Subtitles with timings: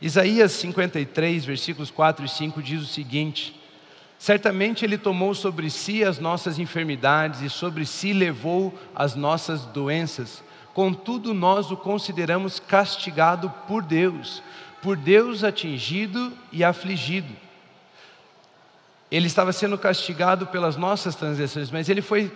[0.00, 3.58] Isaías 53, versículos 4 e 5 diz o seguinte:
[4.18, 10.42] Certamente Ele tomou sobre si as nossas enfermidades e sobre si levou as nossas doenças.
[10.72, 14.42] Contudo, nós o consideramos castigado por Deus,
[14.80, 17.34] por Deus atingido e afligido.
[19.10, 22.30] Ele estava sendo castigado pelas nossas transgressões, mas ele foi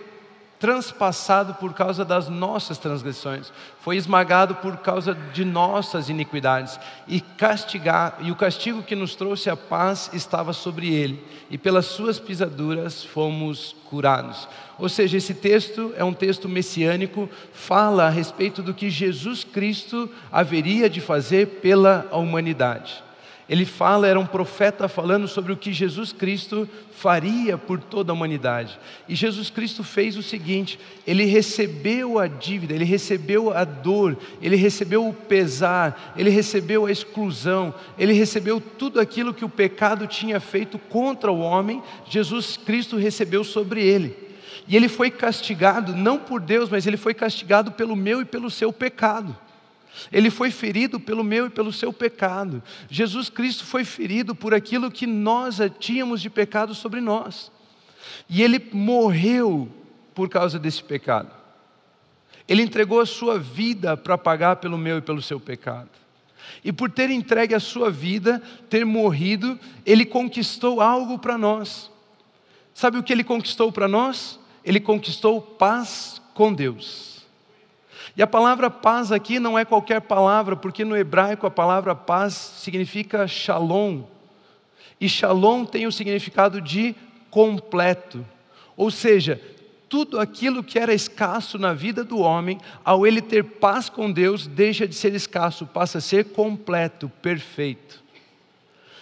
[0.63, 3.51] transpassado por causa das nossas transgressões,
[3.81, 9.49] foi esmagado por causa de nossas iniquidades, e castigar, e o castigo que nos trouxe
[9.49, 14.47] a paz estava sobre ele, e pelas suas pisaduras fomos curados.
[14.79, 20.09] Ou seja, esse texto é um texto messiânico, fala a respeito do que Jesus Cristo
[20.31, 23.03] haveria de fazer pela humanidade.
[23.49, 28.15] Ele fala, era um profeta falando sobre o que Jesus Cristo faria por toda a
[28.15, 28.79] humanidade.
[29.07, 34.55] E Jesus Cristo fez o seguinte: ele recebeu a dívida, ele recebeu a dor, ele
[34.55, 40.39] recebeu o pesar, ele recebeu a exclusão, ele recebeu tudo aquilo que o pecado tinha
[40.39, 44.15] feito contra o homem, Jesus Cristo recebeu sobre ele.
[44.65, 48.49] E ele foi castigado não por Deus, mas ele foi castigado pelo meu e pelo
[48.49, 49.35] seu pecado.
[50.11, 52.61] Ele foi ferido pelo meu e pelo seu pecado.
[52.89, 57.51] Jesus Cristo foi ferido por aquilo que nós tínhamos de pecado sobre nós.
[58.29, 59.69] E ele morreu
[60.13, 61.31] por causa desse pecado.
[62.47, 65.89] Ele entregou a sua vida para pagar pelo meu e pelo seu pecado.
[66.63, 71.89] E por ter entregue a sua vida, ter morrido, ele conquistou algo para nós.
[72.73, 74.39] Sabe o que ele conquistou para nós?
[74.63, 77.12] Ele conquistou paz com Deus.
[78.15, 82.33] E a palavra paz aqui não é qualquer palavra, porque no hebraico a palavra paz
[82.33, 84.03] significa shalom.
[85.01, 86.95] E shalom tem o significado de
[87.31, 88.23] completo.
[88.77, 89.41] Ou seja,
[89.89, 94.47] tudo aquilo que era escasso na vida do homem, ao ele ter paz com Deus,
[94.47, 98.03] deixa de ser escasso, passa a ser completo, perfeito.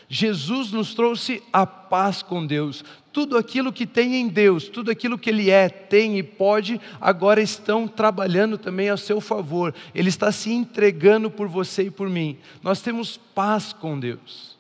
[0.07, 2.83] Jesus nos trouxe a paz com Deus.
[3.11, 7.41] Tudo aquilo que tem em Deus, tudo aquilo que Ele é, tem e pode, agora
[7.41, 9.73] estão trabalhando também a seu favor.
[9.93, 12.37] Ele está se entregando por você e por mim.
[12.63, 14.57] Nós temos paz com Deus.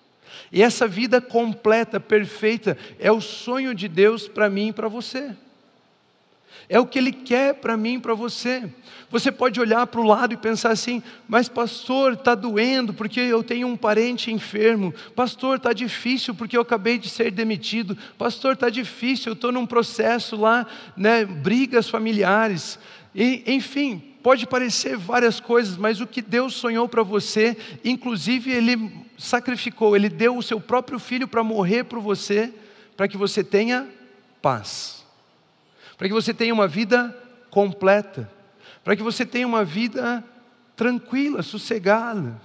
[0.51, 5.35] E essa vida completa, perfeita, é o sonho de Deus para mim e para você.
[6.69, 8.69] É o que Ele quer para mim para você.
[9.09, 13.43] Você pode olhar para o lado e pensar assim: mas pastor, está doendo porque eu
[13.43, 14.93] tenho um parente enfermo.
[15.15, 17.97] Pastor, está difícil porque eu acabei de ser demitido.
[18.17, 22.79] Pastor, está difícil, eu estou num processo lá, né, brigas familiares.
[23.13, 28.91] E, enfim, pode parecer várias coisas, mas o que Deus sonhou para você, inclusive Ele
[29.17, 32.53] sacrificou, Ele deu o seu próprio filho para morrer por você,
[32.95, 33.89] para que você tenha
[34.41, 35.00] paz
[36.01, 37.15] para que você tenha uma vida
[37.51, 38.27] completa,
[38.83, 40.23] para que você tenha uma vida
[40.75, 42.41] tranquila, sossegada,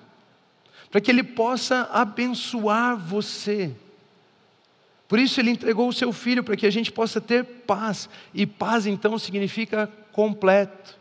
[0.91, 3.75] para que Ele possa abençoar você.
[5.09, 8.45] Por isso Ele entregou o seu Filho, para que a gente possa ter paz, e
[8.45, 10.99] paz então significa completo,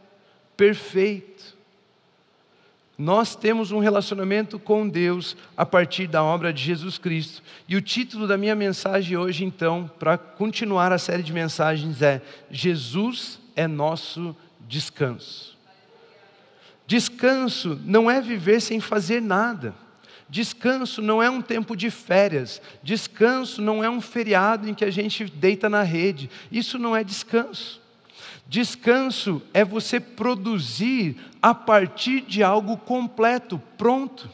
[0.56, 1.55] perfeito.
[2.98, 7.44] Nós temos um relacionamento com Deus a partir da obra de Jesus Cristo.
[7.68, 12.22] E o título da minha mensagem hoje, então, para continuar a série de mensagens, é:
[12.50, 14.36] Jesus é nosso
[14.68, 15.56] descanso.
[16.88, 19.74] Descanso não é viver sem fazer nada.
[20.30, 22.62] Descanso não é um tempo de férias.
[22.82, 26.30] Descanso não é um feriado em que a gente deita na rede.
[26.52, 27.82] Isso não é descanso.
[28.48, 34.30] Descanso é você produzir a partir de algo completo, pronto.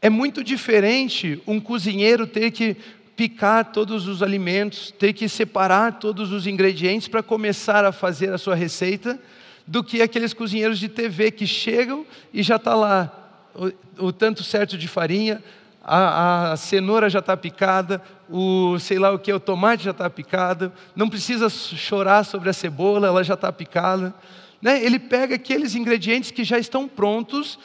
[0.00, 2.76] É muito diferente um cozinheiro ter que
[3.16, 8.38] picar todos os alimentos, ter que separar todos os ingredientes para começar a fazer a
[8.38, 9.18] sua receita,
[9.66, 13.12] do que aqueles cozinheiros de TV que chegam e já está lá
[13.54, 15.42] o, o tanto certo de farinha,
[15.86, 20.10] a, a cenoura já está picada, o sei lá o que, o tomate já está
[20.10, 24.12] picado, não precisa chorar sobre a cebola, ela já está picada.
[24.60, 24.84] Né?
[24.84, 27.58] Ele pega aqueles ingredientes que já estão prontos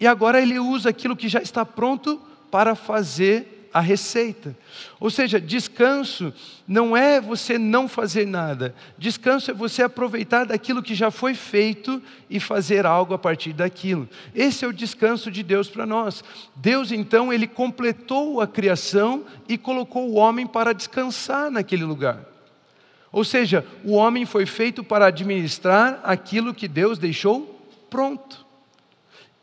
[0.00, 2.20] e agora ele usa aquilo que já está pronto
[2.50, 4.56] para fazer a receita.
[4.98, 6.32] Ou seja, descanso
[6.66, 8.74] não é você não fazer nada.
[8.96, 14.08] Descanso é você aproveitar daquilo que já foi feito e fazer algo a partir daquilo.
[14.34, 16.24] Esse é o descanso de Deus para nós.
[16.54, 22.24] Deus então ele completou a criação e colocou o homem para descansar naquele lugar.
[23.12, 28.46] Ou seja, o homem foi feito para administrar aquilo que Deus deixou pronto.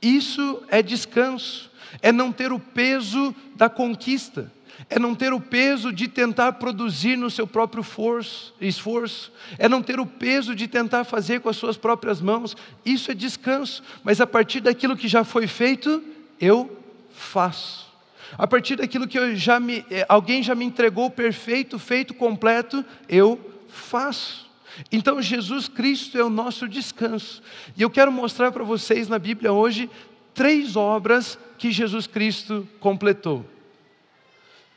[0.02, 1.72] Isso é descanso
[2.02, 4.52] é não ter o peso da conquista,
[4.90, 9.82] é não ter o peso de tentar produzir no seu próprio forço, esforço, é não
[9.82, 12.56] ter o peso de tentar fazer com as suas próprias mãos.
[12.86, 16.04] Isso é descanso, mas a partir daquilo que já foi feito,
[16.40, 16.78] eu
[17.14, 17.92] faço.
[18.38, 23.40] A partir daquilo que já me, eh, alguém já me entregou perfeito, feito, completo, eu
[23.70, 24.50] faço.
[24.92, 27.44] Então Jesus Cristo é o nosso descanso.
[27.78, 29.90] E eu quero mostrar para vocês na Bíblia hoje
[30.34, 33.46] três obras que Jesus Cristo completou.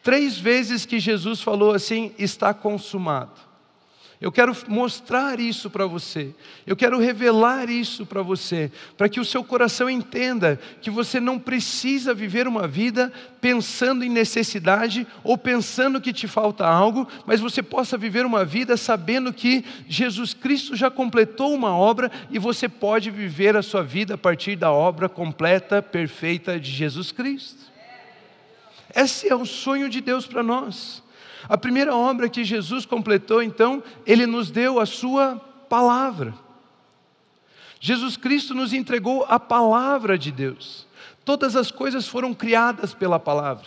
[0.03, 3.46] Três vezes que Jesus falou assim: está consumado.
[4.19, 6.35] Eu quero mostrar isso para você,
[6.67, 11.39] eu quero revelar isso para você, para que o seu coração entenda que você não
[11.39, 17.63] precisa viver uma vida pensando em necessidade ou pensando que te falta algo, mas você
[17.63, 23.11] possa viver uma vida sabendo que Jesus Cristo já completou uma obra e você pode
[23.11, 27.67] viver a sua vida a partir da obra completa, perfeita de Jesus Cristo.
[28.95, 31.03] Esse é o sonho de Deus para nós.
[31.49, 35.37] A primeira obra que Jesus completou, então, ele nos deu a sua
[35.69, 36.35] palavra.
[37.79, 40.87] Jesus Cristo nos entregou a palavra de Deus.
[41.25, 43.67] Todas as coisas foram criadas pela palavra.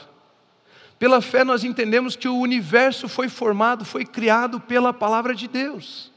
[0.98, 6.09] Pela fé nós entendemos que o universo foi formado, foi criado pela palavra de Deus.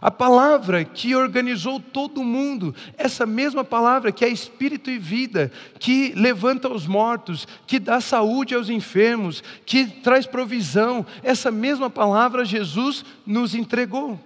[0.00, 6.12] A palavra que organizou todo mundo, essa mesma palavra que é espírito e vida, que
[6.14, 13.04] levanta os mortos, que dá saúde aos enfermos, que traz provisão, essa mesma palavra Jesus
[13.26, 14.20] nos entregou.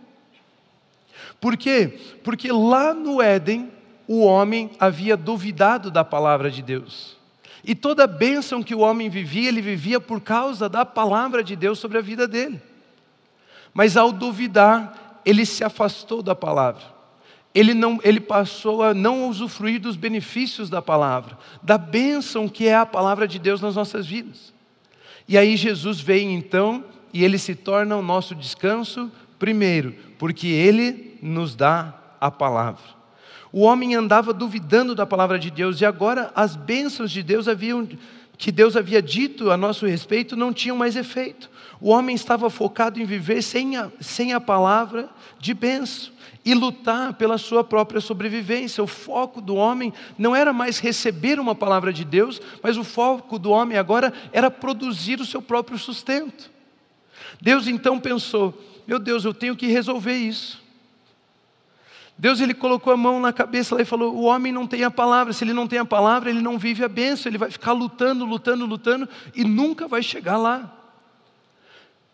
[1.40, 1.98] Por quê?
[2.24, 3.70] Porque lá no Éden,
[4.08, 7.16] o homem havia duvidado da palavra de Deus.
[7.62, 11.54] E toda a bênção que o homem vivia, ele vivia por causa da palavra de
[11.54, 12.60] Deus sobre a vida dele.
[13.72, 16.82] Mas ao duvidar, ele se afastou da palavra.
[17.54, 22.76] Ele, não, ele passou a não usufruir dos benefícios da palavra, da bênção que é
[22.76, 24.52] a palavra de Deus nas nossas vidas.
[25.26, 31.18] E aí Jesus vem então e ele se torna o nosso descanso, primeiro, porque ele
[31.20, 33.00] nos dá a palavra.
[33.52, 37.88] O homem andava duvidando da palavra de Deus e agora as bênçãos de Deus haviam
[38.40, 41.50] que Deus havia dito a nosso respeito não tinham mais efeito.
[41.78, 46.10] O homem estava focado em viver sem a, sem a palavra de benção
[46.42, 48.82] e lutar pela sua própria sobrevivência.
[48.82, 53.38] O foco do homem não era mais receber uma palavra de Deus, mas o foco
[53.38, 56.50] do homem agora era produzir o seu próprio sustento.
[57.42, 60.59] Deus então pensou: meu Deus, eu tenho que resolver isso.
[62.20, 64.90] Deus ele colocou a mão na cabeça lá e falou: o homem não tem a
[64.90, 67.72] palavra, se ele não tem a palavra, ele não vive a bênção, ele vai ficar
[67.72, 70.70] lutando, lutando, lutando e nunca vai chegar lá.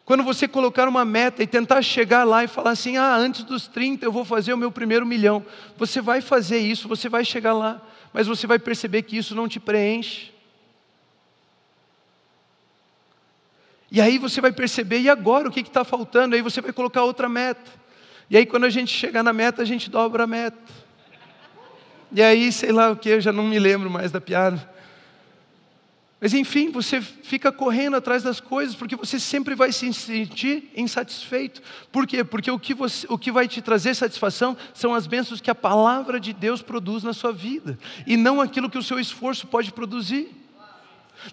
[0.05, 3.67] Quando você colocar uma meta e tentar chegar lá e falar assim: ah, antes dos
[3.67, 5.45] 30 eu vou fazer o meu primeiro milhão,
[5.77, 7.83] você vai fazer isso, você vai chegar lá,
[8.13, 10.33] mas você vai perceber que isso não te preenche.
[13.91, 16.37] E aí você vai perceber, e agora o que está faltando?
[16.37, 17.86] Aí você vai colocar outra meta.
[18.29, 20.59] E aí, quando a gente chegar na meta, a gente dobra a meta.
[22.13, 24.77] E aí, sei lá o que, eu já não me lembro mais da piada.
[26.21, 31.61] Mas enfim, você fica correndo atrás das coisas, porque você sempre vai se sentir insatisfeito.
[31.93, 32.25] Por quê?
[32.25, 35.55] Porque o que, você, o que vai te trazer satisfação são as bênçãos que a
[35.55, 39.73] palavra de Deus produz na sua vida, e não aquilo que o seu esforço pode
[39.73, 40.46] produzir.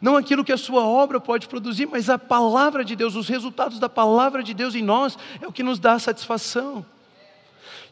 [0.02, 3.80] Não aquilo que a sua obra pode produzir, mas a palavra de Deus, os resultados
[3.80, 6.86] da palavra de Deus em nós é o que nos dá satisfação.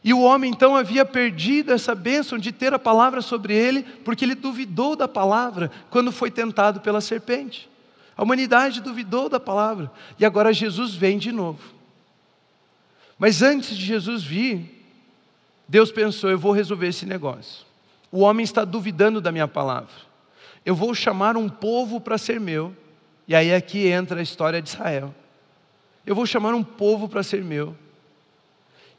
[0.04, 4.26] E o homem então havia perdido essa bênção de ter a palavra sobre ele, porque
[4.26, 7.70] ele duvidou da palavra quando foi tentado pela serpente.
[8.18, 11.62] A humanidade duvidou da palavra, e agora Jesus vem de novo.
[13.18, 14.84] Mas antes de Jesus vir,
[15.68, 17.66] Deus pensou: eu vou resolver esse negócio.
[18.12, 20.11] O homem está duvidando da minha palavra
[20.66, 22.76] eu vou chamar um povo para ser meu.
[23.28, 25.14] E aí aqui entra a história de Israel.
[26.06, 27.76] Eu vou chamar um povo para ser meu.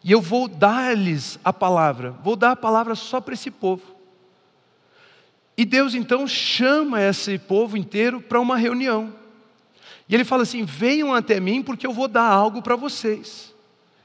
[0.04, 2.12] E eu vou dar-lhes a palavra.
[2.23, 3.83] Vou dar a palavra só para esse povo.
[5.57, 9.12] E Deus então chama esse povo inteiro para uma reunião.
[10.09, 13.52] E ele fala assim: venham até mim, porque eu vou dar algo para vocês.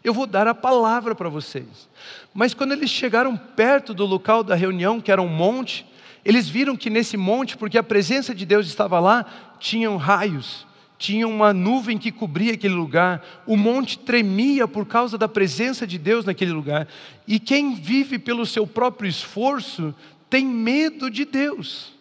[0.04, 1.90] Eu vou dar a palavra para vocês.
[2.34, 5.86] Mas quando eles chegaram perto do local da reunião, que era um monte,
[6.28, 9.26] eles viram que nesse monte, porque a presença de Deus estava lá,
[9.62, 10.68] tinham raios,
[10.98, 15.98] tinha uma nuvem que cobria aquele lugar, o monte tremia por causa da presença de
[15.98, 16.86] Deus naquele lugar.
[17.26, 19.96] E quem vive pelo seu próprio esforço
[20.30, 21.94] tem medo de Deus.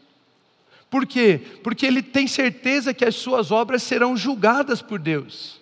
[0.91, 1.41] Por quê?
[1.63, 5.61] Porque ele tem certeza que as suas obras serão julgadas por Deus.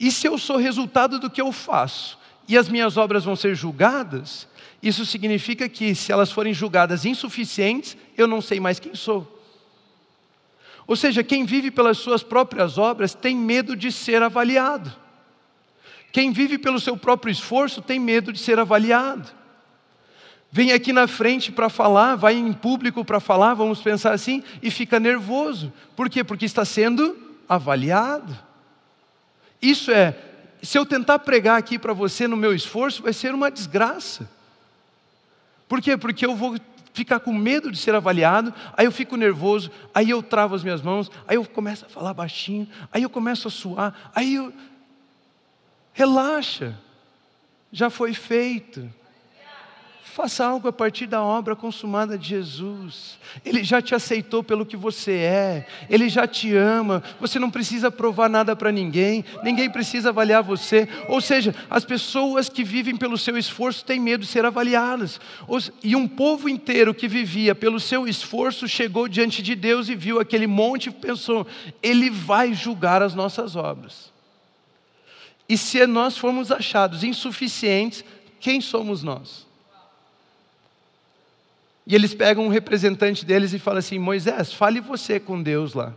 [0.00, 2.18] E se eu sou resultado do que eu faço
[2.48, 4.48] e as minhas obras vão ser julgadas,
[4.82, 9.40] isso significa que, se elas forem julgadas insuficientes, eu não sei mais quem sou.
[10.86, 14.92] Ou seja, quem vive pelas suas próprias obras tem medo de ser avaliado.
[16.10, 19.30] Quem vive pelo seu próprio esforço tem medo de ser avaliado.
[20.50, 24.70] vem aqui na frente para falar, vai em público para falar, vamos pensar assim, e
[24.70, 25.72] fica nervoso.
[25.96, 26.22] Por quê?
[26.22, 27.16] Porque está sendo
[27.48, 28.36] avaliado.
[29.62, 30.14] Isso é,
[30.60, 34.28] se eu tentar pregar aqui para você no meu esforço, vai ser uma desgraça.
[35.68, 35.96] Por quê?
[35.96, 36.56] Porque eu vou
[36.92, 40.82] ficar com medo de ser avaliado, aí eu fico nervoso, aí eu travo as minhas
[40.82, 44.52] mãos, aí eu começo a falar baixinho, aí eu começo a suar, aí eu.
[45.94, 46.78] Relaxa,
[47.70, 48.88] já foi feito.
[50.14, 53.18] Faça algo a partir da obra consumada de Jesus.
[53.42, 57.02] Ele já te aceitou pelo que você é, ele já te ama.
[57.18, 60.86] Você não precisa provar nada para ninguém, ninguém precisa avaliar você.
[61.08, 65.18] Ou seja, as pessoas que vivem pelo seu esforço têm medo de ser avaliadas.
[65.82, 70.20] E um povo inteiro que vivia pelo seu esforço chegou diante de Deus e viu
[70.20, 71.46] aquele monte e pensou:
[71.82, 74.12] Ele vai julgar as nossas obras.
[75.48, 78.04] E se nós formos achados insuficientes,
[78.38, 79.50] quem somos nós?
[81.86, 85.92] E eles pegam um representante deles e falam assim: Moisés, fale você com Deus lá.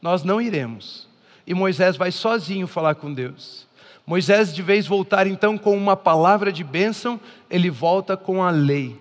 [0.00, 1.08] Nós não iremos.
[1.46, 3.66] E Moisés vai sozinho falar com Deus.
[4.06, 8.96] Moisés, de vez voltar então com uma palavra de bênção, ele volta com a lei.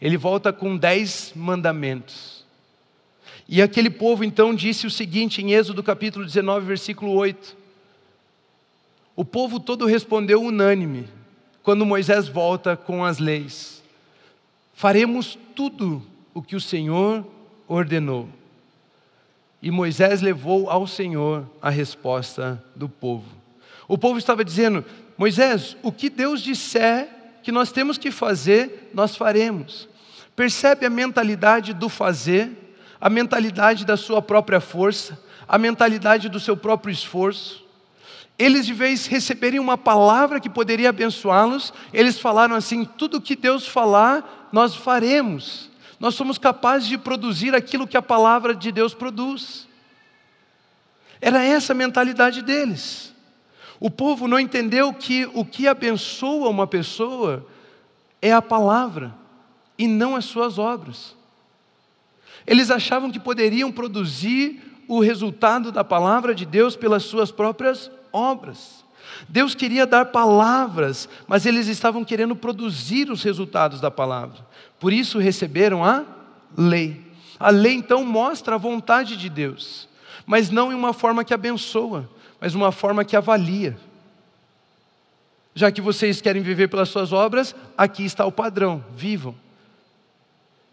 [0.00, 2.46] Ele volta com dez mandamentos.
[3.46, 7.56] E aquele povo então disse o seguinte em Êxodo capítulo 19, versículo 8.
[9.14, 11.06] O povo todo respondeu unânime
[11.62, 13.79] quando Moisés volta com as leis
[14.80, 17.22] faremos tudo o que o Senhor
[17.68, 18.26] ordenou.
[19.60, 23.26] E Moisés levou ao Senhor a resposta do povo.
[23.86, 24.82] O povo estava dizendo:
[25.18, 27.10] Moisés, o que Deus disser
[27.42, 29.86] que nós temos que fazer, nós faremos.
[30.34, 32.50] Percebe a mentalidade do fazer,
[32.98, 37.62] a mentalidade da sua própria força, a mentalidade do seu próprio esforço.
[38.40, 43.68] Eles, de vez receberem uma palavra que poderia abençoá-los, eles falaram assim: tudo que Deus
[43.68, 45.68] falar, nós faremos.
[46.00, 49.68] Nós somos capazes de produzir aquilo que a palavra de Deus produz.
[51.20, 53.12] Era essa a mentalidade deles.
[53.78, 57.46] O povo não entendeu que o que abençoa uma pessoa
[58.22, 59.14] é a palavra
[59.76, 61.14] e não as suas obras.
[62.46, 68.84] Eles achavam que poderiam produzir o resultado da palavra de Deus pelas suas próprias obras.
[69.28, 74.46] Deus queria dar palavras, mas eles estavam querendo produzir os resultados da palavra.
[74.78, 76.04] Por isso receberam a
[76.56, 77.04] lei.
[77.38, 79.88] A lei então mostra a vontade de Deus,
[80.26, 82.08] mas não em uma forma que abençoa,
[82.40, 83.78] mas uma forma que avalia.
[85.54, 89.34] Já que vocês querem viver pelas suas obras, aqui está o padrão: vivam.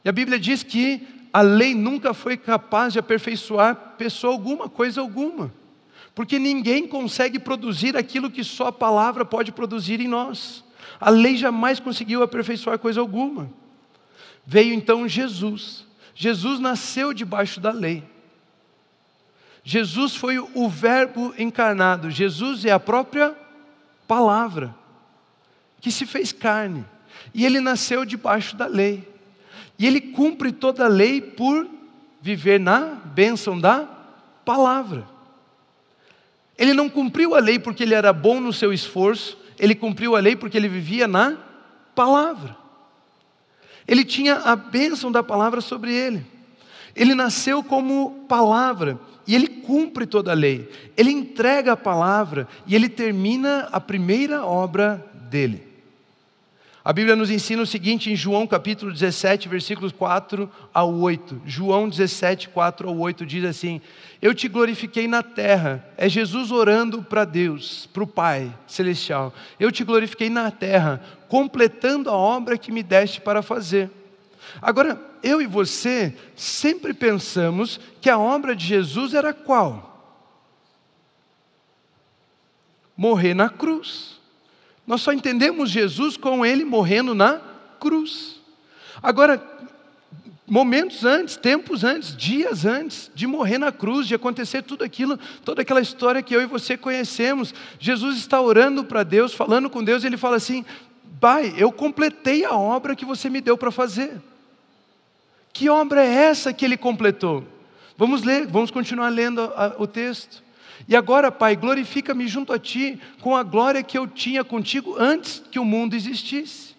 [0.03, 5.01] E a Bíblia diz que a lei nunca foi capaz de aperfeiçoar pessoa alguma, coisa
[5.01, 5.51] alguma
[6.17, 10.63] porque ninguém consegue produzir aquilo que só a palavra pode produzir em nós.
[11.00, 13.51] A lei jamais conseguiu aperfeiçoar coisa alguma.
[14.43, 15.86] Veio então Jesus.
[16.15, 18.03] Jesus nasceu debaixo da lei.
[19.63, 22.09] Jesus foi o Verbo encarnado.
[22.09, 23.38] Jesus é a própria
[24.07, 24.75] palavra
[25.79, 26.83] que se fez carne.
[27.31, 29.07] E ele nasceu debaixo da lei.
[29.77, 31.67] E ele cumpre toda a lei por
[32.19, 33.81] viver na bênção da
[34.43, 35.15] palavra.
[36.57, 40.19] Ele não cumpriu a lei porque ele era bom no seu esforço, ele cumpriu a
[40.19, 41.37] lei porque ele vivia na
[41.93, 42.55] palavra.
[43.87, 46.25] Ele tinha a bênção da palavra sobre ele.
[46.95, 50.69] Ele nasceu como palavra e ele cumpre toda a lei.
[50.95, 55.66] Ele entrega a palavra e ele termina a primeira obra dele.
[56.88, 61.41] A Bíblia nos ensina o seguinte em João capítulo 17, versículos 4 ao 8.
[61.46, 63.82] João 17, 4 ao 8 diz assim:
[64.22, 65.86] Eu te glorifiquei na terra.
[65.98, 69.34] É Jesus orando para Deus, para o Pai celestial.
[69.60, 73.91] Eu te glorifiquei na terra, completando a obra que me deste para fazer.
[74.62, 80.24] Agora, eu e você sempre pensamos que a obra de Jesus era qual?
[82.96, 84.16] Morrer na cruz.
[84.88, 87.41] Nós só entendemos Jesus com ele morrendo na
[87.77, 88.38] cruz.
[89.03, 89.44] Agora,
[90.48, 95.62] momentos antes, tempos antes, dias antes de morrer na cruz, de acontecer tudo aquilo, toda
[95.62, 100.03] aquela história que eu e você conhecemos, Jesus está orando para Deus, falando com Deus,
[100.03, 100.63] e ele fala assim:
[101.20, 104.22] Pai, eu completei a obra que você me deu para fazer.
[105.51, 107.44] Que obra é essa que ele completou?
[107.98, 110.46] Vamos ler, vamos continuar lendo a, o texto.
[110.88, 115.41] E agora, Pai, glorifica-me junto a Ti com a glória que eu tinha contigo antes
[115.51, 116.75] que o mundo existisse.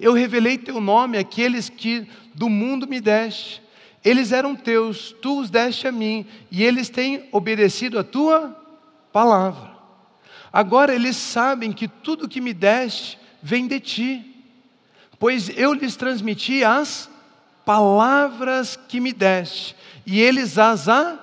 [0.00, 3.62] Eu revelei Teu nome àqueles que do mundo me deste.
[4.04, 8.50] Eles eram teus, tu os deste a mim, e eles têm obedecido a tua
[9.10, 9.72] palavra.
[10.52, 14.44] Agora eles sabem que tudo que me deste vem de ti.
[15.18, 17.08] Pois eu lhes transmiti as
[17.64, 21.18] palavras que me deste, e eles as a.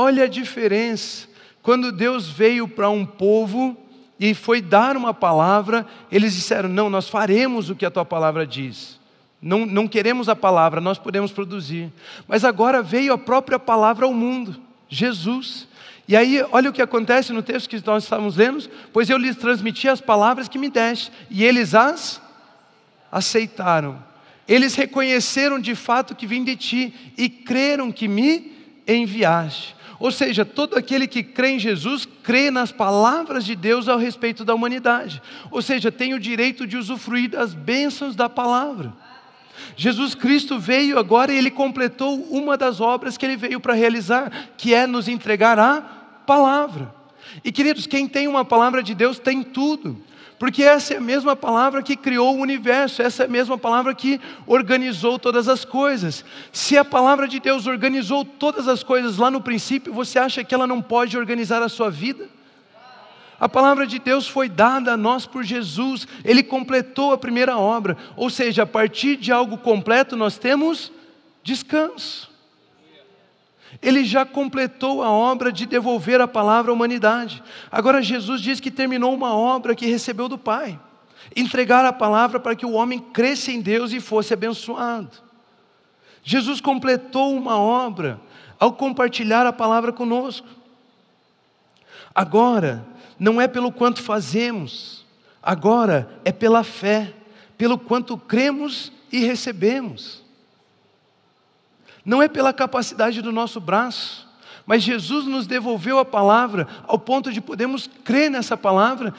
[0.00, 1.28] Olha a diferença.
[1.62, 3.76] Quando Deus veio para um povo
[4.18, 8.46] e foi dar uma palavra, eles disseram: Não, nós faremos o que a tua palavra
[8.46, 8.98] diz.
[9.42, 11.92] Não, não queremos a palavra, nós podemos produzir.
[12.26, 15.68] Mas agora veio a própria palavra ao mundo, Jesus.
[16.08, 19.36] E aí, olha o que acontece no texto que nós estávamos lendo: Pois eu lhes
[19.36, 22.22] transmiti as palavras que me deste, e eles as
[23.12, 24.02] aceitaram.
[24.48, 28.50] Eles reconheceram de fato que vim de ti e creram que me
[28.88, 29.78] enviaste.
[30.00, 34.46] Ou seja, todo aquele que crê em Jesus crê nas palavras de Deus ao respeito
[34.46, 35.20] da humanidade.
[35.50, 38.94] Ou seja, tem o direito de usufruir das bênçãos da palavra.
[39.76, 44.32] Jesus Cristo veio agora e ele completou uma das obras que ele veio para realizar,
[44.56, 45.82] que é nos entregar a
[46.26, 46.94] palavra.
[47.44, 50.02] E queridos, quem tem uma palavra de Deus tem tudo.
[50.40, 53.94] Porque essa é a mesma palavra que criou o universo, essa é a mesma palavra
[53.94, 56.24] que organizou todas as coisas.
[56.50, 60.54] Se a palavra de Deus organizou todas as coisas lá no princípio, você acha que
[60.54, 62.26] ela não pode organizar a sua vida?
[63.38, 67.94] A palavra de Deus foi dada a nós por Jesus, ele completou a primeira obra,
[68.16, 70.90] ou seja, a partir de algo completo nós temos
[71.42, 72.29] descanso.
[73.80, 77.42] Ele já completou a obra de devolver a palavra à humanidade.
[77.70, 80.78] Agora Jesus diz que terminou uma obra que recebeu do Pai.
[81.36, 85.10] Entregar a palavra para que o homem cresça em Deus e fosse abençoado.
[86.22, 88.20] Jesus completou uma obra
[88.58, 90.46] ao compartilhar a palavra conosco.
[92.14, 92.84] Agora,
[93.18, 95.06] não é pelo quanto fazemos,
[95.42, 97.14] agora é pela fé,
[97.56, 100.22] pelo quanto cremos e recebemos
[102.04, 104.28] não é pela capacidade do nosso braço,
[104.66, 109.12] mas Jesus nos devolveu a palavra ao ponto de podermos crer nessa palavra,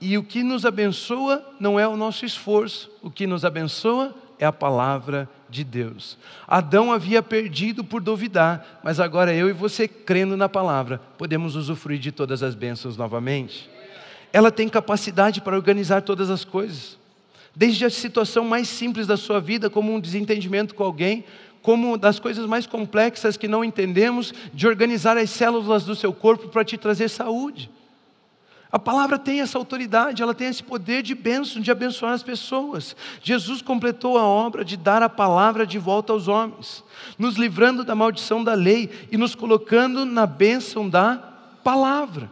[0.00, 4.46] e o que nos abençoa não é o nosso esforço, o que nos abençoa é
[4.46, 6.16] a palavra de Deus.
[6.46, 11.98] Adão havia perdido por duvidar, mas agora eu e você, crendo na palavra, podemos usufruir
[11.98, 13.68] de todas as bênçãos novamente.
[14.32, 16.98] Ela tem capacidade para organizar todas as coisas,
[17.56, 21.24] desde a situação mais simples da sua vida, como um desentendimento com alguém,
[21.62, 26.48] como das coisas mais complexas que não entendemos, de organizar as células do seu corpo
[26.48, 27.70] para te trazer saúde.
[28.70, 32.94] A palavra tem essa autoridade, ela tem esse poder de bênção, de abençoar as pessoas.
[33.22, 36.84] Jesus completou a obra de dar a palavra de volta aos homens,
[37.18, 41.16] nos livrando da maldição da lei e nos colocando na bênção da
[41.64, 42.30] palavra.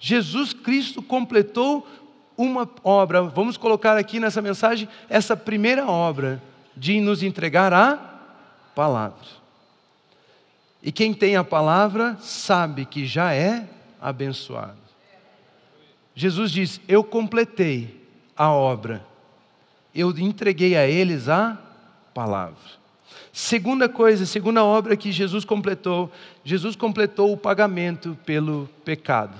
[0.00, 1.86] Jesus Cristo completou
[2.36, 6.42] uma obra, vamos colocar aqui nessa mensagem, essa primeira obra
[6.76, 8.13] de nos entregar a
[8.74, 9.44] palavra.
[10.82, 13.66] E quem tem a palavra sabe que já é
[14.00, 14.76] abençoado.
[16.14, 18.02] Jesus diz: Eu completei
[18.36, 19.04] a obra,
[19.94, 21.58] eu entreguei a eles a
[22.12, 22.84] palavra.
[23.32, 26.12] Segunda coisa, segunda obra que Jesus completou,
[26.44, 29.36] Jesus completou o pagamento pelo pecado.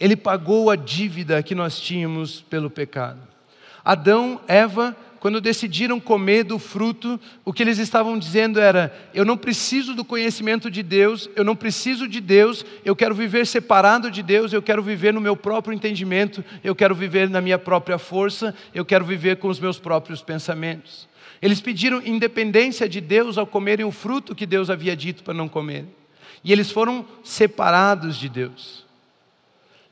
[0.00, 3.20] Ele pagou a dívida que nós tínhamos pelo pecado.
[3.84, 9.36] Adão, Eva quando decidiram comer do fruto, o que eles estavam dizendo era: eu não
[9.36, 14.22] preciso do conhecimento de Deus, eu não preciso de Deus, eu quero viver separado de
[14.22, 18.54] Deus, eu quero viver no meu próprio entendimento, eu quero viver na minha própria força,
[18.74, 21.06] eu quero viver com os meus próprios pensamentos.
[21.42, 25.48] Eles pediram independência de Deus ao comerem o fruto que Deus havia dito para não
[25.48, 25.84] comer.
[26.42, 28.86] E eles foram separados de Deus.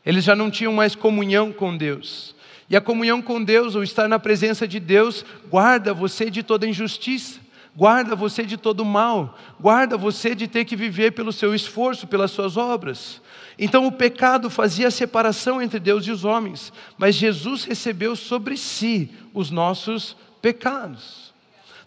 [0.05, 2.35] Eles já não tinham mais comunhão com Deus.
[2.71, 6.67] E a comunhão com Deus, ou estar na presença de Deus, guarda você de toda
[6.67, 7.41] injustiça,
[7.75, 12.31] guarda você de todo mal, guarda você de ter que viver pelo seu esforço, pelas
[12.31, 13.23] suas obras.
[13.59, 18.57] Então o pecado fazia a separação entre Deus e os homens, mas Jesus recebeu sobre
[18.57, 21.28] si os nossos pecados.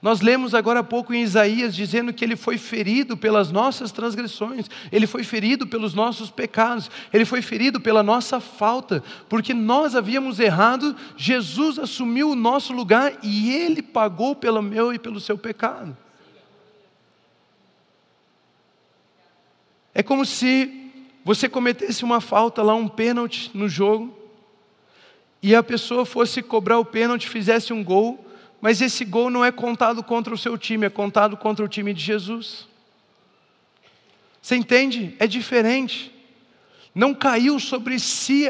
[0.01, 4.67] Nós lemos agora há pouco em Isaías dizendo que ele foi ferido pelas nossas transgressões,
[4.91, 10.39] ele foi ferido pelos nossos pecados, ele foi ferido pela nossa falta, porque nós havíamos
[10.39, 15.95] errado, Jesus assumiu o nosso lugar e ele pagou pelo meu e pelo seu pecado.
[19.93, 20.89] É como se
[21.23, 24.17] você cometesse uma falta lá, um pênalti no jogo,
[25.43, 28.30] e a pessoa fosse cobrar o pênalti, fizesse um gol,
[28.61, 31.93] mas esse gol não é contado contra o seu time, é contado contra o time
[31.93, 32.67] de Jesus.
[34.41, 35.15] Você entende?
[35.19, 36.13] É diferente.
[36.93, 38.45] Não caiu sobre si,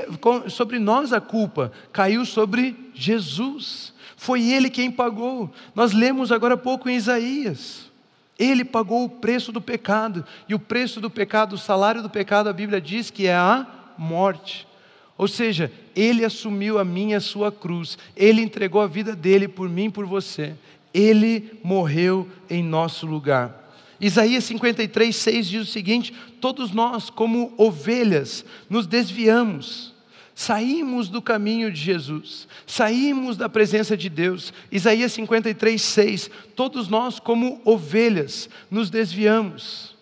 [0.50, 3.94] sobre nós a culpa, caiu sobre Jesus.
[4.18, 5.50] Foi ele quem pagou.
[5.74, 7.90] Nós lemos agora há pouco em Isaías.
[8.38, 12.50] Ele pagou o preço do pecado, e o preço do pecado, o salário do pecado,
[12.50, 14.68] a Bíblia diz que é a morte.
[15.16, 19.70] Ou seja, Ele assumiu a minha a sua cruz, Ele entregou a vida dele por
[19.70, 20.54] mim e por você,
[20.94, 23.62] Ele morreu em nosso lugar.
[24.02, 29.94] Isaías 53, 6 diz o seguinte: Todos nós, como ovelhas, nos desviamos,
[30.34, 34.52] saímos do caminho de Jesus, saímos da presença de Deus.
[34.72, 39.96] Isaías 53, 6: Todos nós, como ovelhas, nos desviamos,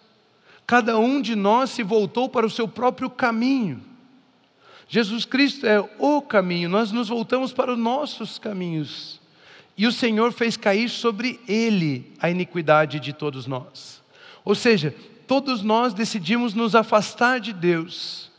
[0.65, 3.88] cada um de nós se voltou para o seu próprio caminho.
[4.89, 9.21] Jesus Cristo é o caminho, nós nos voltamos para os nossos caminhos.
[9.78, 14.02] E o Senhor fez cair sobre ele a iniquidade de todos nós.
[14.43, 14.93] Ou seja,
[15.28, 18.32] todos nós decidimos nos afastar de Deus.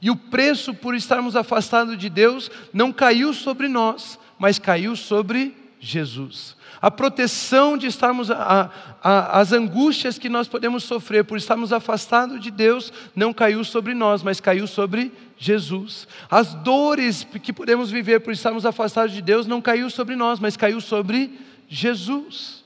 [0.00, 5.56] E o preço por estarmos afastados de Deus não caiu sobre nós, mas caiu sobre
[5.84, 6.56] Jesus.
[6.80, 8.70] A proteção de estarmos, a,
[9.02, 13.92] a, as angústias que nós podemos sofrer por estarmos afastados de Deus, não caiu sobre
[13.92, 16.08] nós, mas caiu sobre Jesus.
[16.30, 20.56] As dores que podemos viver por estarmos afastados de Deus não caiu sobre nós, mas
[20.56, 22.64] caiu sobre Jesus.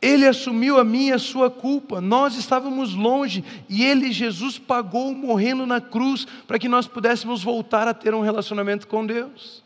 [0.00, 2.00] Ele assumiu a minha e a sua culpa.
[2.00, 7.86] Nós estávamos longe e ele, Jesus, pagou morrendo na cruz para que nós pudéssemos voltar
[7.86, 9.62] a ter um relacionamento com Deus.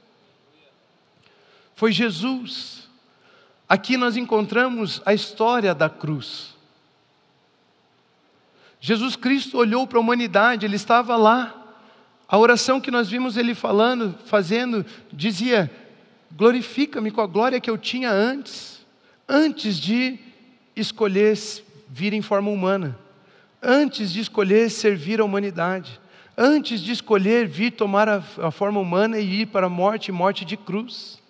[1.77, 2.89] Foi Jesus.
[3.69, 6.55] Aqui nós encontramos a história da cruz.
[8.81, 11.55] Jesus Cristo olhou para a humanidade, ele estava lá.
[12.27, 15.71] A oração que nós vimos ele falando, fazendo, dizia:
[16.35, 18.85] glorifica-me com a glória que eu tinha antes,
[19.29, 20.19] antes de
[20.75, 21.37] escolher
[21.91, 22.99] vir em forma humana,
[23.62, 26.01] antes de escolher servir a humanidade,
[26.39, 30.43] antes de escolher vir tomar a, a forma humana e ir para a morte morte
[30.43, 31.26] de cruz.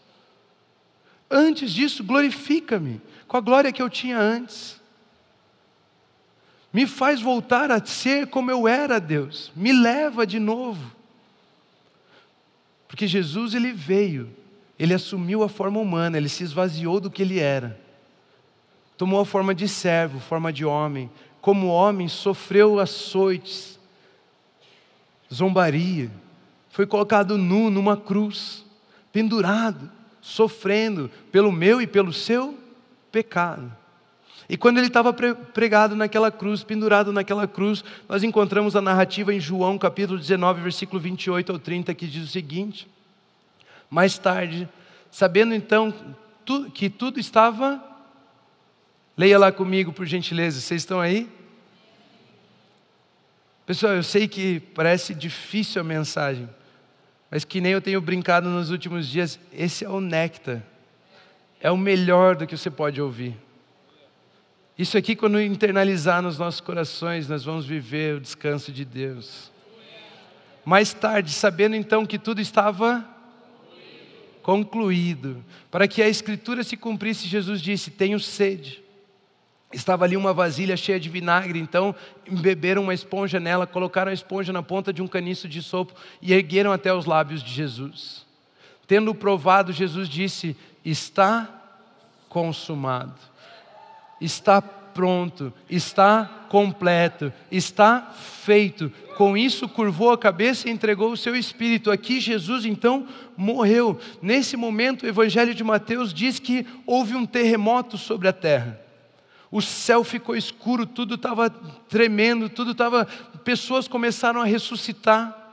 [1.31, 4.81] Antes disso, glorifica-me com a glória que eu tinha antes.
[6.73, 9.51] Me faz voltar a ser como eu era, Deus.
[9.57, 10.95] Me leva de novo.
[12.87, 14.31] Porque Jesus ele veio,
[14.79, 17.81] ele assumiu a forma humana, ele se esvaziou do que ele era.
[18.97, 21.11] Tomou a forma de servo, forma de homem.
[21.41, 23.79] Como homem, sofreu açoites,
[25.33, 26.11] zombaria.
[26.71, 28.65] Foi colocado nu numa cruz,
[29.13, 29.91] pendurado,
[30.27, 32.59] sofrendo pelo meu e pelo seu
[33.13, 33.73] pecado.
[34.49, 39.39] E quando ele estava pregado naquela cruz, pendurado naquela cruz, nós encontramos a narrativa em
[39.39, 42.89] João capítulo 19, versículo 28 ao 30, que diz o seguinte:
[43.89, 44.69] Mais tarde,
[45.13, 45.95] sabendo então
[46.75, 47.81] que tudo estava.
[49.17, 51.31] Leia lá comigo, por gentileza, vocês estão aí?
[53.65, 56.49] Pessoal, eu sei que parece difícil a mensagem,
[57.31, 60.63] mas que nem eu tenho brincado nos últimos dias, esse é o néctar,
[61.61, 63.37] é o melhor do que você pode ouvir.
[64.79, 69.51] Isso aqui, quando internalizar nos nossos corações, nós vamos viver o descanso de Deus.
[70.65, 73.05] Mais tarde, sabendo então que tudo estava
[74.43, 78.86] concluído, para que a Escritura se cumprisse, Jesus disse: Tenho sede.
[79.73, 81.95] Estava ali uma vasilha cheia de vinagre, então
[82.29, 86.33] beberam uma esponja nela, colocaram a esponja na ponta de um caniço de sopo e
[86.33, 88.25] ergueram até os lábios de Jesus.
[88.87, 91.49] Tendo provado, Jesus disse: Está
[92.29, 93.37] consumado
[94.21, 98.91] está pronto, está completo, está feito.
[99.17, 101.91] Com isso, curvou a cabeça e entregou o seu espírito.
[101.91, 103.99] Aqui, Jesus então morreu.
[104.23, 108.81] Nesse momento, o Evangelho de Mateus diz que houve um terremoto sobre a terra.
[109.51, 111.49] O céu ficou escuro, tudo estava
[111.89, 113.07] tremendo, tudo estava.
[113.45, 115.45] Pessoas começaram a ressuscitar.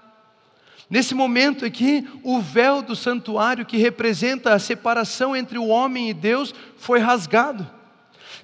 [0.90, 6.14] Nesse momento aqui, o véu do santuário, que representa a separação entre o homem e
[6.14, 7.68] Deus, foi rasgado.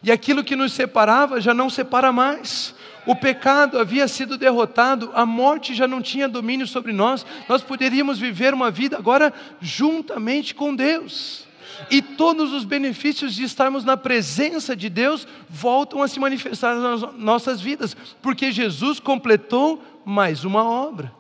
[0.02, 2.74] E aquilo que nos separava já não separa mais.
[3.06, 8.20] O pecado havia sido derrotado, a morte já não tinha domínio sobre nós, nós poderíamos
[8.20, 11.49] viver uma vida agora juntamente com Deus.
[11.90, 17.02] E todos os benefícios de estarmos na presença de Deus voltam a se manifestar nas
[17.16, 21.19] nossas vidas, porque Jesus completou mais uma obra.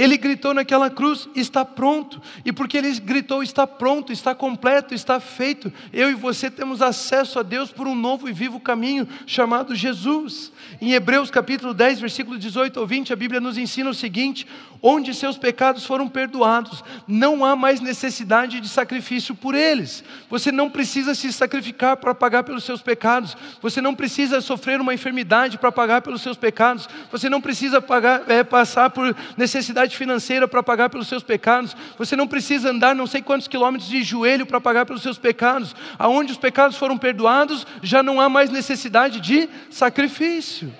[0.00, 2.22] Ele gritou naquela cruz: está pronto.
[2.42, 7.38] E porque ele gritou: está pronto, está completo, está feito, eu e você temos acesso
[7.38, 10.50] a Deus por um novo e vivo caminho chamado Jesus.
[10.80, 14.46] Em Hebreus capítulo 10, versículo 18 ao 20, a Bíblia nos ensina o seguinte:
[14.82, 20.02] onde seus pecados foram perdoados, não há mais necessidade de sacrifício por eles.
[20.28, 24.94] Você não precisa se sacrificar para pagar pelos seus pecados, você não precisa sofrer uma
[24.94, 29.96] enfermidade para pagar pelos seus pecados, você não precisa pagar, é, passar por necessidade capacidade
[29.96, 31.76] financeira para pagar pelos seus pecados.
[31.98, 35.74] Você não precisa andar não sei quantos quilômetros de joelho para pagar pelos seus pecados.
[35.98, 40.72] Aonde os pecados foram perdoados, já não há mais necessidade de sacrifício.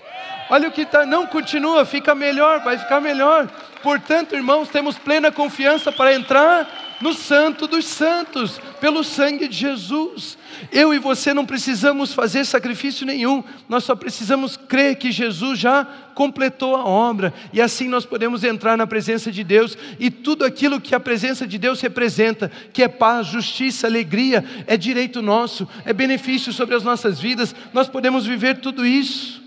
[0.49, 1.05] Olha o que está.
[1.05, 3.49] Não, continua, fica melhor, vai ficar melhor.
[3.83, 6.69] Portanto, irmãos, temos plena confiança para entrar
[7.01, 10.37] no Santo dos Santos, pelo sangue de Jesus.
[10.71, 15.85] Eu e você não precisamos fazer sacrifício nenhum, nós só precisamos crer que Jesus já
[16.15, 20.81] completou a obra, e assim nós podemos entrar na presença de Deus, e tudo aquilo
[20.81, 25.95] que a presença de Deus representa, que é paz, justiça, alegria, é direito nosso, é
[25.95, 29.41] benefício sobre as nossas vidas, nós podemos viver tudo isso.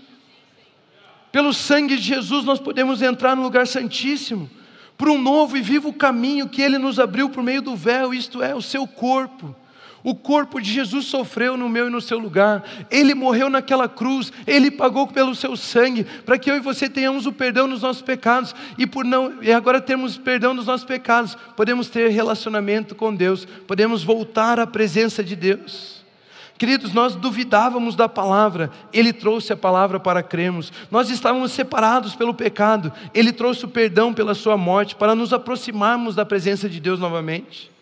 [1.30, 4.50] Pelo sangue de Jesus nós podemos entrar no lugar santíssimo,
[4.96, 8.42] por um novo e vivo caminho que Ele nos abriu por meio do véu, isto
[8.42, 9.54] é, o seu corpo.
[10.04, 12.62] O corpo de Jesus sofreu no meu e no seu lugar.
[12.90, 14.30] Ele morreu naquela cruz.
[14.46, 18.02] Ele pagou pelo seu sangue para que eu e você tenhamos o perdão nos nossos
[18.02, 23.14] pecados e por não e agora temos perdão dos nossos pecados, podemos ter relacionamento com
[23.14, 25.93] Deus, podemos voltar à presença de Deus.
[26.56, 30.72] Queridos, nós duvidávamos da palavra, Ele trouxe a palavra para crermos.
[30.88, 36.14] Nós estávamos separados pelo pecado, Ele trouxe o perdão pela Sua morte para nos aproximarmos
[36.14, 37.72] da presença de Deus novamente.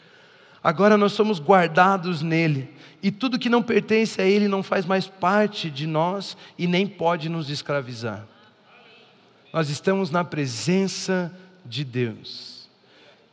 [0.65, 2.71] Agora nós somos guardados nele,
[3.03, 6.87] e tudo que não pertence a Ele não faz mais parte de nós e nem
[6.87, 8.25] pode nos escravizar.
[9.53, 11.31] Nós estamos na presença
[11.67, 12.71] de Deus,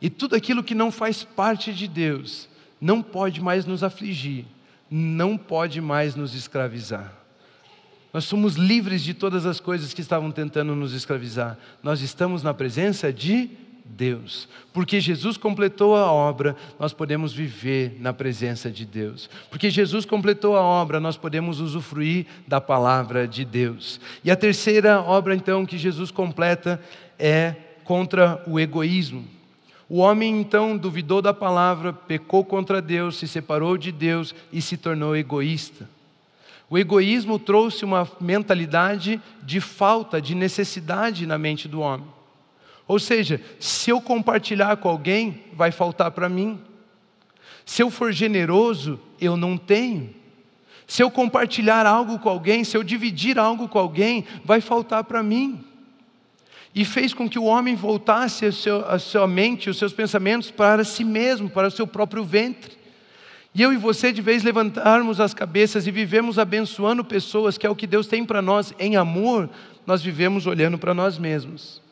[0.02, 2.46] e tudo aquilo que não faz parte de Deus
[2.78, 4.44] não pode mais nos afligir
[4.90, 7.12] não pode mais nos escravizar.
[8.12, 11.56] Nós somos livres de todas as coisas que estavam tentando nos escravizar.
[11.82, 13.48] Nós estamos na presença de
[13.84, 14.48] Deus.
[14.72, 19.30] Porque Jesus completou a obra, nós podemos viver na presença de Deus.
[19.48, 24.00] Porque Jesus completou a obra, nós podemos usufruir da palavra de Deus.
[24.24, 26.80] E a terceira obra, então, que Jesus completa
[27.18, 29.24] é contra o egoísmo.
[29.90, 34.76] O homem então duvidou da palavra, pecou contra Deus, se separou de Deus e se
[34.76, 35.90] tornou egoísta.
[36.70, 42.06] O egoísmo trouxe uma mentalidade de falta, de necessidade na mente do homem.
[42.86, 46.60] Ou seja, se eu compartilhar com alguém, vai faltar para mim.
[47.66, 50.14] Se eu for generoso, eu não tenho.
[50.86, 55.20] Se eu compartilhar algo com alguém, se eu dividir algo com alguém, vai faltar para
[55.20, 55.64] mim
[56.74, 60.50] e fez com que o homem voltasse a, seu, a sua mente, os seus pensamentos
[60.50, 62.78] para si mesmo, para o seu próprio ventre.
[63.52, 67.70] E eu e você, de vez levantarmos as cabeças e vivemos abençoando pessoas, que é
[67.70, 69.50] o que Deus tem para nós em amor,
[69.84, 71.82] nós vivemos olhando para nós mesmos,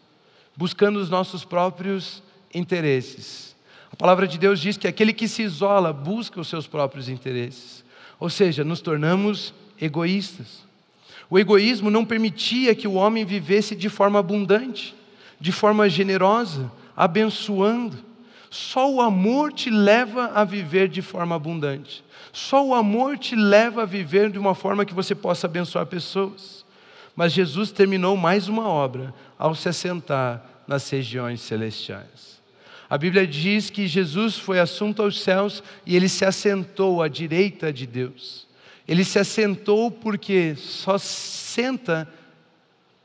[0.56, 2.22] buscando os nossos próprios
[2.54, 3.56] interesses.
[3.90, 7.84] A palavra de Deus diz que aquele que se isola busca os seus próprios interesses,
[8.20, 10.67] ou seja, nos tornamos egoístas.
[11.30, 14.94] O egoísmo não permitia que o homem vivesse de forma abundante,
[15.38, 17.98] de forma generosa, abençoando.
[18.50, 22.02] Só o amor te leva a viver de forma abundante.
[22.32, 26.64] Só o amor te leva a viver de uma forma que você possa abençoar pessoas.
[27.14, 32.38] Mas Jesus terminou mais uma obra ao se assentar nas regiões celestiais.
[32.88, 37.70] A Bíblia diz que Jesus foi assunto aos céus e ele se assentou à direita
[37.70, 38.47] de Deus.
[38.88, 42.08] Ele se assentou porque só senta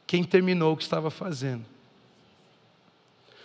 [0.08, 1.66] quem terminou o que estava fazendo.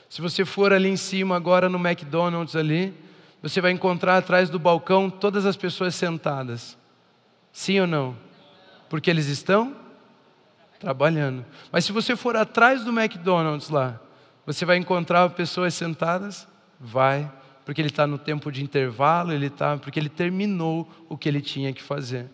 [0.09, 2.95] Se você for ali em cima agora no McDonald's ali,
[3.43, 6.79] você vai encontrar atrás do balcão todas as pessoas sentadas.
[7.53, 8.17] Sim ou não?
[8.89, 9.77] Porque eles estão
[10.79, 11.45] trabalhando.
[11.73, 14.01] Mas se você for atrás do McDonald's lá,
[14.47, 16.47] você vai encontrar pessoas sentadas?
[16.79, 17.31] Vai
[17.69, 21.43] porque ele está no tempo de intervalo, ele está, porque ele terminou o que ele
[21.43, 22.25] tinha que fazer.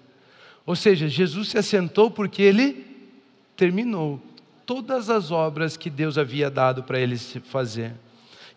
[0.64, 2.87] Ou seja, Jesus se assentou porque ele
[3.57, 4.23] terminou
[4.64, 7.94] todas as obras que Deus havia dado para ele fazer.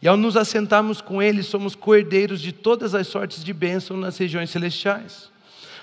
[0.03, 4.15] E ao nos assentarmos com ele, somos coerdeiros de todas as sortes de bênção nas
[4.15, 5.31] regiões celestiais.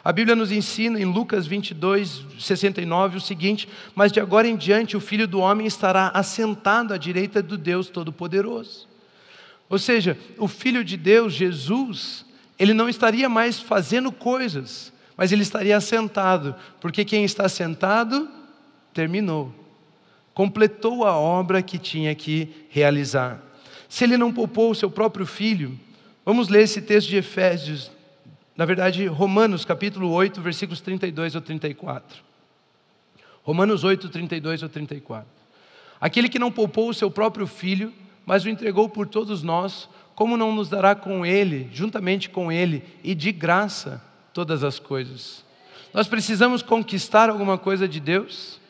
[0.05, 4.97] A Bíblia nos ensina em Lucas 22, 69 o seguinte: Mas de agora em diante
[4.97, 8.94] o filho do homem estará assentado à direita do Deus Todo-Poderoso.
[9.75, 12.25] Ou seja, o Filho de Deus, Jesus,
[12.57, 18.31] ele não estaria mais fazendo coisas, mas ele estaria sentado, porque quem está sentado
[18.93, 19.53] terminou,
[20.33, 23.43] completou a obra que tinha que realizar.
[23.89, 25.77] Se ele não poupou o seu próprio filho,
[26.25, 27.91] vamos ler esse texto de Efésios,
[28.57, 32.23] na verdade, Romanos capítulo 8, versículos 32 ao 34.
[33.43, 35.27] Romanos 8, 32 ao 34.
[36.01, 37.93] Aquele que não poupou o seu próprio filho,
[38.27, 42.83] mas o entregou por todos nós, como não nos dará com ele, juntamente com ele,
[43.03, 45.45] e de graça, todas as coisas?
[45.93, 48.61] Nós precisamos conquistar alguma coisa de Deus?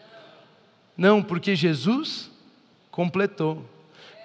[0.96, 2.30] Não, porque Jesus
[2.90, 3.64] completou.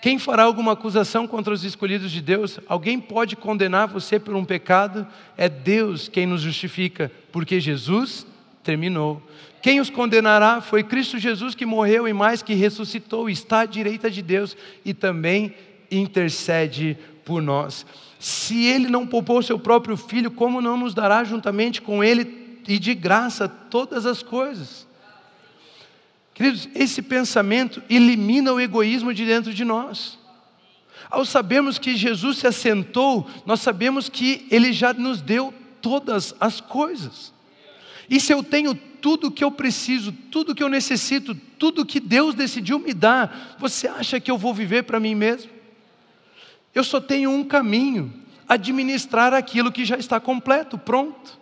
[0.02, 2.60] Quem fará alguma acusação contra os escolhidos de Deus?
[2.68, 5.06] Alguém pode condenar você por um pecado?
[5.36, 8.26] É Deus quem nos justifica, porque Jesus
[8.70, 9.20] terminou.
[9.64, 14.12] Quem os condenará foi Cristo Jesus que morreu e mais que ressuscitou, está à direita
[14.12, 14.56] de Deus
[14.86, 15.56] e também
[15.90, 17.84] intercede por nós.
[18.20, 22.78] Se ele não poupou seu próprio filho, como não nos dará juntamente com ele e
[22.78, 24.88] de graça todas as coisas?
[26.36, 30.20] Queridos, esse pensamento elimina o egoísmo de dentro de nós.
[31.10, 35.52] Ao sabermos que Jesus se assentou, nós sabemos que Ele já nos deu
[35.82, 37.34] todas as coisas.
[38.10, 41.86] E se eu tenho tudo o que eu preciso, tudo o que eu necessito, tudo
[41.86, 45.52] que Deus decidiu me dar, você acha que eu vou viver para mim mesmo?
[46.74, 48.14] Eu só tenho um caminho:
[48.48, 51.38] administrar aquilo que já está completo, pronto.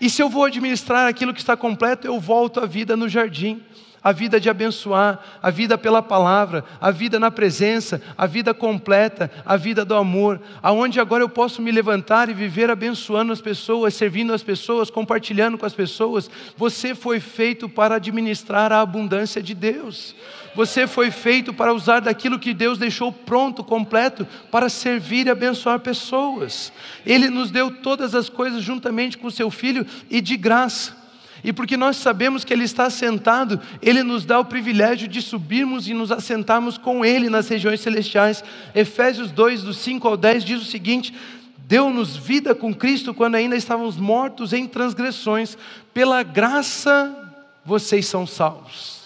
[0.00, 3.62] E se eu vou administrar aquilo que está completo, eu volto à vida no jardim
[4.02, 9.30] a vida de abençoar, a vida pela palavra, a vida na presença, a vida completa,
[9.44, 13.94] a vida do amor, aonde agora eu posso me levantar e viver abençoando as pessoas,
[13.94, 16.30] servindo as pessoas, compartilhando com as pessoas.
[16.56, 20.14] Você foi feito para administrar a abundância de Deus.
[20.54, 25.78] Você foi feito para usar daquilo que Deus deixou pronto, completo, para servir e abençoar
[25.78, 26.72] pessoas.
[27.06, 30.99] Ele nos deu todas as coisas juntamente com seu filho e de graça.
[31.42, 35.88] E porque nós sabemos que Ele está sentado, Ele nos dá o privilégio de subirmos
[35.88, 38.44] e nos assentarmos com Ele nas regiões celestiais.
[38.74, 41.14] Efésios 2, do 5 ao 10, diz o seguinte:
[41.58, 45.56] Deu-nos vida com Cristo quando ainda estávamos mortos em transgressões,
[45.94, 47.16] pela graça
[47.64, 49.00] vocês são salvos.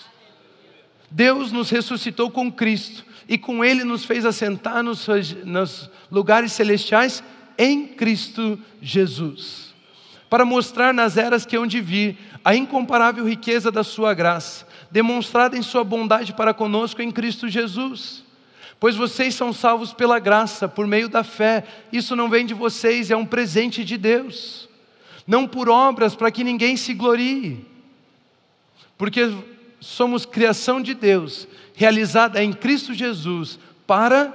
[1.11, 5.07] Deus nos ressuscitou com Cristo e com Ele nos fez assentar nos,
[5.44, 7.23] nos lugares celestiais
[7.57, 9.73] em Cristo Jesus
[10.28, 15.56] para mostrar nas eras que hão de vir a incomparável riqueza da Sua graça, demonstrada
[15.56, 18.24] em Sua bondade para conosco em Cristo Jesus.
[18.78, 23.10] Pois vocês são salvos pela graça, por meio da fé, isso não vem de vocês,
[23.10, 24.68] é um presente de Deus,
[25.26, 27.64] não por obras para que ninguém se glorie,
[28.98, 29.32] porque
[29.80, 34.32] somos criação de Deus, realizada em Cristo Jesus, para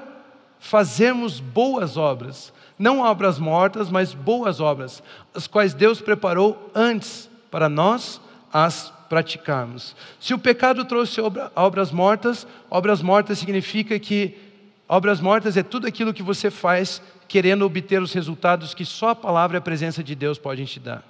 [0.59, 5.03] fazermos boas obras, não obras mortas, mas boas obras,
[5.35, 8.21] as quais Deus preparou antes para nós
[8.53, 9.95] as praticarmos.
[10.19, 11.19] Se o pecado trouxe
[11.55, 14.37] obras mortas, obras mortas significa que
[14.87, 19.15] obras mortas é tudo aquilo que você faz querendo obter os resultados que só a
[19.15, 21.03] palavra e a presença de Deus podem te dar.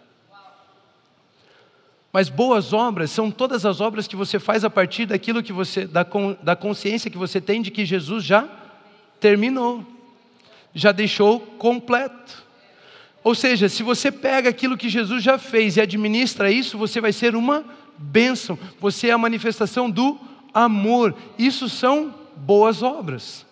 [2.12, 5.86] Mas boas obras são todas as obras que você faz a partir daquilo que você,
[5.86, 6.06] da,
[6.42, 8.50] da consciência que você tem de que Jesus já
[9.20, 9.86] terminou
[10.74, 12.44] já deixou completo.
[13.24, 17.12] Ou seja, se você pega aquilo que Jesus já fez e administra isso, você vai
[17.12, 17.66] ser uma
[17.98, 20.18] bênção, você é a manifestação do
[20.54, 21.14] amor.
[21.38, 23.46] Isso são boas obras.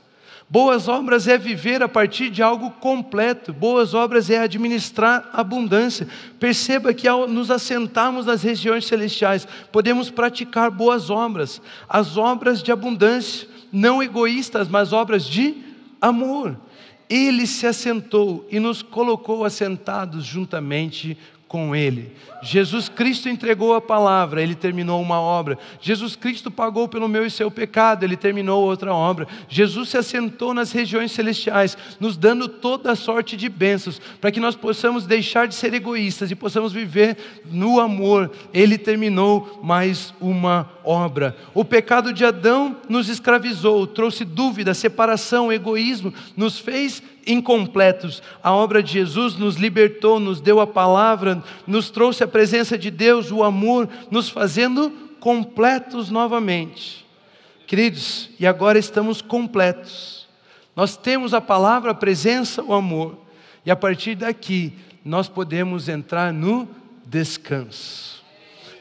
[0.50, 6.08] Boas obras é viver a partir de algo completo, boas obras é administrar abundância.
[6.40, 12.72] Perceba que ao nos assentarmos nas regiões celestiais, podemos praticar boas obras, as obras de
[12.72, 15.54] abundância, não egoístas, mas obras de
[16.00, 16.56] amor.
[17.10, 21.18] Ele se assentou e nos colocou assentados juntamente
[21.48, 22.12] com Ele.
[22.42, 25.58] Jesus Cristo entregou a palavra, Ele terminou uma obra.
[25.82, 29.28] Jesus Cristo pagou pelo meu e seu pecado, Ele terminou outra obra.
[29.48, 34.56] Jesus se assentou nas regiões celestiais, nos dando toda sorte de bênçãos, para que nós
[34.56, 38.32] possamos deixar de ser egoístas e possamos viver no amor.
[38.54, 41.36] Ele terminou mais uma obra.
[41.54, 48.24] O pecado de Adão nos escravizou, trouxe dúvida, separação, egoísmo, nos fez incompletos.
[48.42, 52.90] A obra de Jesus nos libertou, nos deu a palavra, nos trouxe a presença de
[52.90, 57.06] Deus, o amor, nos fazendo completos novamente.
[57.68, 60.26] Queridos, e agora estamos completos.
[60.76, 63.18] Nós temos a palavra, a presença, o amor.
[63.66, 66.68] E a partir daqui, nós podemos entrar no
[67.06, 68.17] descanso.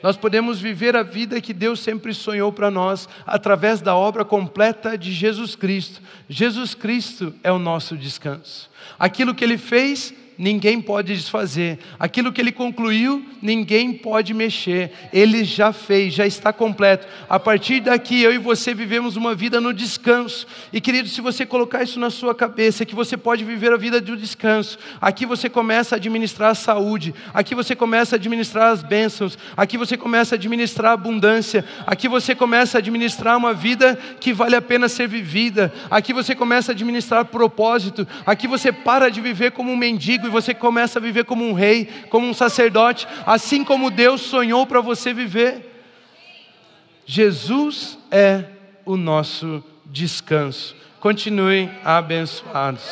[0.03, 4.97] Nós podemos viver a vida que Deus sempre sonhou para nós, através da obra completa
[4.97, 6.01] de Jesus Cristo.
[6.29, 8.71] Jesus Cristo é o nosso descanso.
[8.99, 11.79] Aquilo que Ele fez, ninguém pode desfazer.
[11.99, 14.93] Aquilo que ele concluiu, ninguém pode mexer.
[15.13, 17.07] Ele já fez, já está completo.
[17.29, 20.47] A partir daqui, eu e você vivemos uma vida no descanso.
[20.73, 24.01] E querido, se você colocar isso na sua cabeça, que você pode viver a vida
[24.01, 24.79] do descanso.
[25.01, 27.15] Aqui você começa a administrar a saúde.
[27.33, 29.39] Aqui você começa a administrar as bênçãos.
[29.57, 31.65] Aqui você começa a administrar a abundância.
[31.87, 35.73] Aqui você começa a administrar uma vida que vale a pena ser vivida.
[35.91, 38.07] Aqui você começa a administrar propósito.
[38.27, 41.53] Aqui você para de viver como um mendigo e você começa a viver como um
[41.53, 45.73] rei, como um sacerdote, assim como Deus sonhou para você viver.
[47.05, 48.45] Jesus é
[48.85, 50.75] o nosso descanso.
[51.01, 52.85] Continuem abençoados.